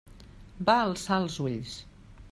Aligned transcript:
Va 0.69 0.77
alçar 0.85 1.21
els 1.27 1.39
ulls. 1.47 1.77